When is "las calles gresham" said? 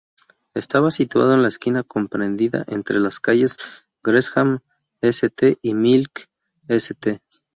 2.99-4.57